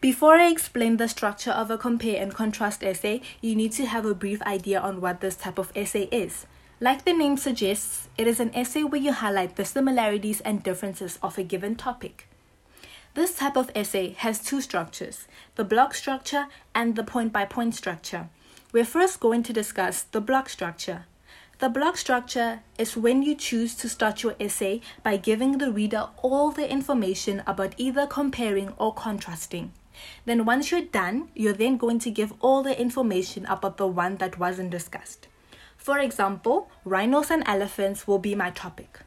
Before 0.00 0.36
I 0.36 0.48
explain 0.48 0.96
the 0.96 1.08
structure 1.08 1.50
of 1.50 1.70
a 1.70 1.76
compare 1.76 2.22
and 2.22 2.32
contrast 2.32 2.82
essay, 2.82 3.20
you 3.42 3.54
need 3.54 3.72
to 3.72 3.84
have 3.84 4.06
a 4.06 4.14
brief 4.14 4.40
idea 4.40 4.80
on 4.80 5.02
what 5.02 5.20
this 5.20 5.36
type 5.36 5.58
of 5.58 5.70
essay 5.76 6.04
is. 6.10 6.46
Like 6.80 7.04
the 7.04 7.12
name 7.12 7.36
suggests, 7.36 8.08
it 8.16 8.26
is 8.26 8.40
an 8.40 8.50
essay 8.54 8.82
where 8.82 8.98
you 8.98 9.12
highlight 9.12 9.56
the 9.56 9.64
similarities 9.66 10.40
and 10.40 10.62
differences 10.62 11.18
of 11.22 11.36
a 11.36 11.42
given 11.42 11.76
topic. 11.76 12.26
This 13.12 13.34
type 13.36 13.58
of 13.58 13.70
essay 13.74 14.14
has 14.14 14.42
two 14.42 14.62
structures 14.62 15.28
the 15.56 15.64
block 15.64 15.92
structure 15.92 16.46
and 16.74 16.96
the 16.96 17.04
point 17.04 17.30
by 17.30 17.44
point 17.44 17.74
structure. 17.74 18.30
We're 18.72 18.86
first 18.86 19.20
going 19.20 19.42
to 19.42 19.52
discuss 19.52 20.04
the 20.04 20.22
block 20.22 20.48
structure. 20.48 21.04
The 21.58 21.68
block 21.68 21.98
structure 21.98 22.60
is 22.78 22.96
when 22.96 23.22
you 23.22 23.34
choose 23.34 23.74
to 23.74 23.88
start 23.90 24.22
your 24.22 24.34
essay 24.40 24.80
by 25.02 25.18
giving 25.18 25.58
the 25.58 25.70
reader 25.70 26.08
all 26.22 26.52
the 26.52 26.72
information 26.72 27.42
about 27.46 27.74
either 27.76 28.06
comparing 28.06 28.72
or 28.78 28.94
contrasting. 28.94 29.72
Then, 30.24 30.44
once 30.44 30.70
you're 30.70 30.82
done, 30.82 31.28
you're 31.34 31.52
then 31.52 31.76
going 31.76 31.98
to 32.00 32.10
give 32.10 32.32
all 32.40 32.62
the 32.62 32.78
information 32.80 33.46
about 33.46 33.76
the 33.76 33.86
one 33.86 34.16
that 34.16 34.38
wasn't 34.38 34.70
discussed. 34.70 35.28
For 35.76 35.98
example, 35.98 36.70
rhinos 36.84 37.30
and 37.30 37.42
elephants 37.46 38.06
will 38.06 38.18
be 38.18 38.34
my 38.34 38.50
topic. 38.50 39.00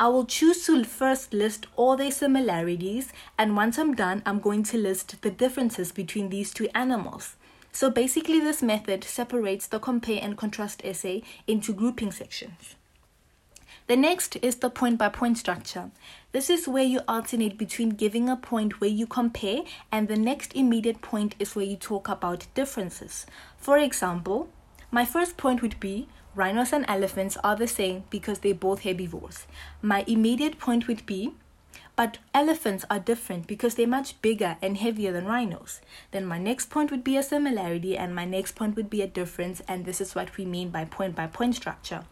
I 0.00 0.08
will 0.08 0.26
choose 0.26 0.64
to 0.66 0.84
first 0.84 1.32
list 1.32 1.66
all 1.74 1.96
their 1.96 2.10
similarities, 2.10 3.12
and 3.36 3.56
once 3.56 3.78
I'm 3.78 3.94
done, 3.94 4.22
I'm 4.24 4.38
going 4.38 4.62
to 4.64 4.78
list 4.78 5.20
the 5.22 5.30
differences 5.30 5.90
between 5.90 6.28
these 6.28 6.54
two 6.54 6.68
animals. 6.74 7.36
So 7.72 7.90
basically, 7.90 8.40
this 8.40 8.62
method 8.62 9.04
separates 9.04 9.66
the 9.66 9.78
compare 9.78 10.20
and 10.22 10.36
contrast 10.36 10.82
essay 10.84 11.22
into 11.46 11.72
grouping 11.72 12.12
sections. 12.12 12.76
The 13.88 13.96
next 13.96 14.36
is 14.42 14.56
the 14.56 14.68
point 14.68 14.98
by 14.98 15.08
point 15.08 15.38
structure. 15.38 15.90
This 16.32 16.50
is 16.50 16.68
where 16.68 16.84
you 16.84 17.00
alternate 17.08 17.56
between 17.56 17.88
giving 17.88 18.28
a 18.28 18.36
point 18.36 18.82
where 18.82 18.90
you 18.90 19.06
compare 19.06 19.62
and 19.90 20.08
the 20.08 20.16
next 20.16 20.54
immediate 20.54 21.00
point 21.00 21.34
is 21.38 21.56
where 21.56 21.64
you 21.64 21.76
talk 21.76 22.06
about 22.06 22.48
differences. 22.54 23.24
For 23.56 23.78
example, 23.78 24.50
my 24.90 25.06
first 25.06 25.38
point 25.38 25.62
would 25.62 25.80
be 25.80 26.06
rhinos 26.34 26.74
and 26.74 26.84
elephants 26.86 27.38
are 27.42 27.56
the 27.56 27.66
same 27.66 28.04
because 28.10 28.40
they're 28.40 28.52
both 28.52 28.82
herbivores. 28.82 29.46
My 29.80 30.04
immediate 30.06 30.58
point 30.58 30.86
would 30.86 31.06
be 31.06 31.32
but 31.96 32.18
elephants 32.34 32.84
are 32.90 32.98
different 32.98 33.46
because 33.46 33.74
they're 33.74 33.86
much 33.86 34.20
bigger 34.20 34.58
and 34.60 34.76
heavier 34.76 35.12
than 35.12 35.24
rhinos. 35.24 35.80
Then 36.10 36.26
my 36.26 36.38
next 36.38 36.68
point 36.68 36.90
would 36.90 37.02
be 37.02 37.16
a 37.16 37.22
similarity, 37.22 37.96
and 37.96 38.14
my 38.14 38.24
next 38.24 38.54
point 38.54 38.76
would 38.76 38.88
be 38.88 39.02
a 39.02 39.08
difference, 39.08 39.62
and 39.66 39.84
this 39.84 40.00
is 40.00 40.14
what 40.14 40.36
we 40.36 40.44
mean 40.44 40.68
by 40.68 40.84
point 40.84 41.16
by 41.16 41.26
point 41.26 41.56
structure. 41.56 42.04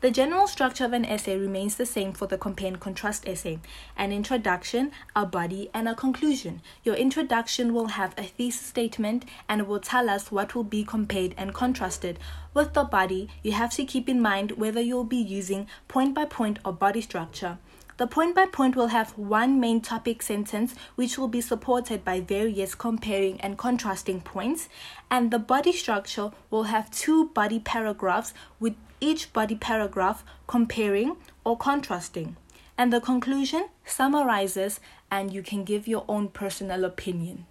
The 0.00 0.10
general 0.10 0.46
structure 0.46 0.86
of 0.86 0.94
an 0.94 1.04
essay 1.04 1.36
remains 1.36 1.76
the 1.76 1.84
same 1.84 2.14
for 2.14 2.26
the 2.26 2.38
compare 2.38 2.68
and 2.68 2.80
contrast 2.80 3.28
essay 3.28 3.58
an 3.98 4.12
introduction, 4.12 4.92
a 5.14 5.26
body, 5.26 5.68
and 5.74 5.86
a 5.86 5.94
conclusion. 5.94 6.62
Your 6.82 6.94
introduction 6.94 7.74
will 7.74 7.88
have 7.88 8.14
a 8.16 8.22
thesis 8.22 8.66
statement 8.66 9.26
and 9.46 9.68
will 9.68 9.78
tell 9.78 10.08
us 10.08 10.32
what 10.32 10.54
will 10.54 10.64
be 10.64 10.84
compared 10.84 11.34
and 11.36 11.52
contrasted. 11.52 12.18
With 12.54 12.72
the 12.72 12.84
body, 12.84 13.28
you 13.42 13.52
have 13.52 13.72
to 13.72 13.84
keep 13.84 14.08
in 14.08 14.22
mind 14.22 14.52
whether 14.52 14.80
you'll 14.80 15.04
be 15.04 15.18
using 15.18 15.66
point 15.86 16.14
by 16.14 16.24
point 16.24 16.60
or 16.64 16.72
body 16.72 17.02
structure. 17.02 17.58
The 18.00 18.06
point 18.06 18.34
by 18.34 18.46
point 18.46 18.76
will 18.76 18.86
have 18.86 19.10
one 19.18 19.60
main 19.60 19.82
topic 19.82 20.22
sentence 20.22 20.74
which 20.94 21.18
will 21.18 21.28
be 21.28 21.42
supported 21.42 22.02
by 22.02 22.20
various 22.20 22.74
comparing 22.74 23.38
and 23.42 23.58
contrasting 23.58 24.22
points, 24.22 24.70
and 25.10 25.30
the 25.30 25.38
body 25.38 25.70
structure 25.70 26.30
will 26.48 26.62
have 26.62 26.90
two 26.90 27.26
body 27.28 27.58
paragraphs 27.58 28.32
with 28.58 28.74
each 29.02 29.34
body 29.34 29.54
paragraph 29.54 30.24
comparing 30.46 31.18
or 31.44 31.58
contrasting. 31.58 32.38
And 32.78 32.90
the 32.90 33.02
conclusion 33.02 33.68
summarizes, 33.84 34.80
and 35.10 35.30
you 35.30 35.42
can 35.42 35.64
give 35.64 35.86
your 35.86 36.06
own 36.08 36.28
personal 36.28 36.86
opinion. 36.86 37.44